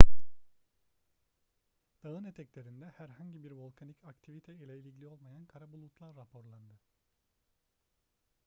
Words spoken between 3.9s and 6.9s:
aktivite ile ilgili olmayan kara bulutlar raporlandı